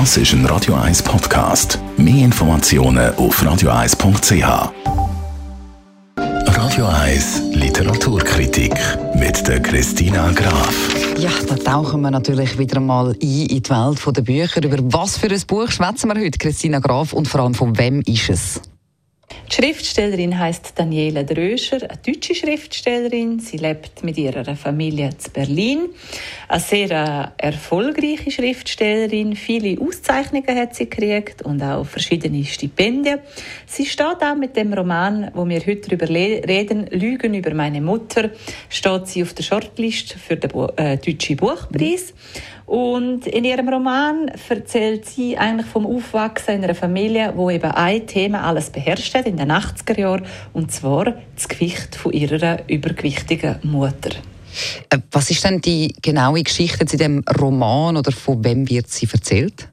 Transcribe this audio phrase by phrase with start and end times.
[0.00, 1.78] Das ist ein Radio 1 Podcast.
[1.96, 4.72] Mehr Informationen auf radio1.ch.
[6.16, 8.74] Radio 1 Literaturkritik
[9.14, 10.74] mit der Christina Graf.
[11.16, 14.64] Ja, da tauchen wir natürlich wieder mal ein in die Welt der Bücher.
[14.64, 18.02] Über was für ein Buch schwätzen wir heute, Christina Graf, und vor allem von wem
[18.04, 18.60] ist es?
[19.50, 23.40] Die Schriftstellerin heißt Daniela Dröscher, eine deutsche Schriftstellerin.
[23.40, 25.88] Sie lebt mit ihrer Familie in Berlin.
[26.48, 29.36] Eine sehr äh, erfolgreiche Schriftstellerin.
[29.36, 33.20] Viele Auszeichnungen hat sie gekriegt und auch verschiedene Stipendien.
[33.66, 38.30] Sie steht auch mit dem Roman, wo wir heute darüber reden, Lügen über meine Mutter,
[38.70, 42.14] steht sie auf der Shortlist für den äh, deutschen Buchpreis.
[42.66, 48.06] Und in ihrem Roman erzählt sie eigentlich vom Aufwachsen in einer Familie, wo eben ein
[48.06, 53.56] Thema alles beherrscht hat in den 80er Jahren, und zwar das Gewicht von ihrer übergewichtigen
[53.62, 54.10] Mutter.
[54.88, 59.08] Äh, was ist denn die genaue Geschichte in dem Roman oder von wem wird sie
[59.12, 59.68] erzählt?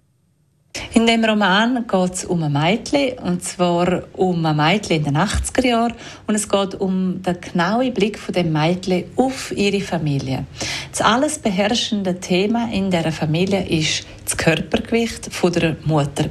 [0.93, 5.17] In dem Roman geht es um ein Mädchen, und zwar um ein Mädchen in den
[5.17, 5.93] 80er Jahren.
[6.27, 10.45] Und es geht um den genauen Blick von dem Mädchen auf ihre Familie.
[10.91, 16.25] Das alles beherrschende Thema in der Familie ist das Körpergewicht der Mutter.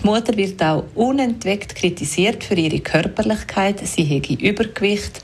[0.00, 3.80] Die Mutter wird auch unentwegt kritisiert für ihre Körperlichkeit.
[3.86, 5.22] Sie hätte Übergewicht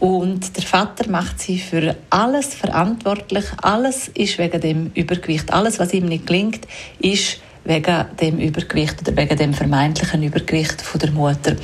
[0.00, 3.46] und der Vater macht sie für alles verantwortlich.
[3.62, 5.52] Alles ist wegen dem Übergewicht.
[5.52, 6.66] Alles, was ihm nicht gelingt,
[6.98, 11.56] ist wegen dem Übergewicht oder wegen dem vermeintlichen Übergewicht von der Mutter.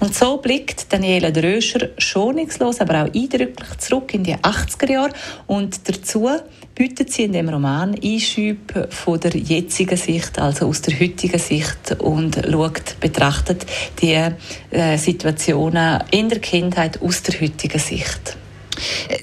[0.00, 5.12] Und so blickt Daniela Dröscher schonungslos, aber auch eindrücklich zurück in die 80er Jahre
[5.46, 6.28] und dazu
[6.74, 12.00] bietet sie in dem Roman Einschübe von der jetzigen Sicht, also aus der heutigen Sicht
[12.00, 13.66] und schaut, betrachtet
[14.02, 14.18] die
[14.70, 18.36] äh, Situationen in der Kindheit aus der heutigen Sicht.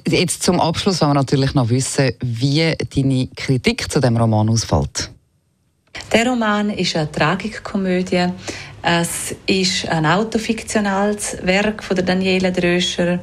[0.07, 5.11] Jetzt zum Abschluss wollen wir natürlich noch wissen, wie deine Kritik zu dem Roman ausfällt.
[6.11, 8.27] Der Roman ist eine Tragikkomödie.
[8.81, 13.19] Es ist ein autofiktionales Werk von der Daniela Dröscher.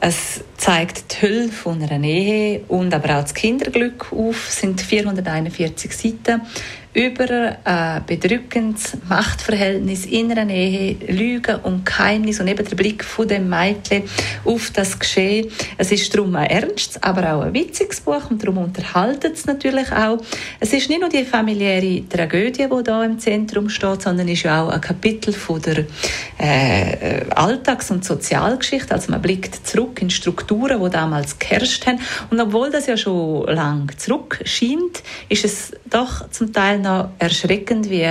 [0.00, 4.48] Es zeigt die Hülle von einer Ehe und aber auch das Kinderglück auf.
[4.48, 6.40] Es sind 441 Seiten
[6.94, 13.26] über ein bedrückendes Machtverhältnis in einer Ehe, Lügen und Geheimnis und eben der Blick von
[13.26, 14.02] dem Mädchen
[14.44, 15.48] auf das Geschehen.
[15.78, 19.90] Es ist darum ein ernstes, aber auch ein witziges Buch und darum unterhaltet es natürlich
[19.90, 20.18] auch.
[20.60, 24.62] Es ist nicht nur die familiäre Tragödie, die da im Zentrum steht, sondern ist ja
[24.62, 25.86] auch ein Kapitel von der
[26.42, 28.92] äh, Alltags- und Sozialgeschichte.
[28.92, 32.00] Also man blickt zurück in Strukturen, die damals geherrscht haben.
[32.30, 37.88] Und obwohl das ja schon lang zurück scheint, ist es doch zum Teil noch erschreckend,
[37.88, 38.08] wie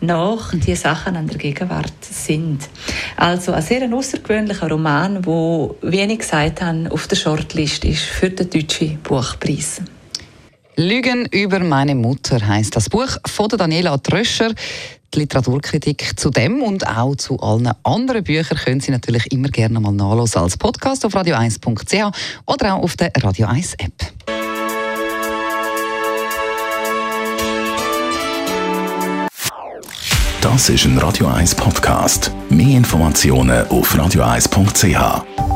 [0.00, 2.68] nach die Sachen an der Gegenwart sind.
[3.16, 8.50] Also ein sehr außergewöhnlicher Roman, wo ich gesagt habe, auf der Shortlist ist für den
[8.50, 9.80] deutschen Buchpreis.
[10.76, 14.52] Lügen über meine Mutter heißt das Buch von Daniela Tröscher.
[15.14, 19.80] Die Literaturkritik zu dem und auch zu allen anderen Büchern können Sie natürlich immer gerne
[19.80, 22.16] mal nachlesen als Podcast auf radio1.ch
[22.46, 23.92] oder auch auf der Radio 1 App.
[30.40, 32.32] Das ist ein Radio 1 Podcast.
[32.48, 35.49] Mehr Informationen auf radio1.ch.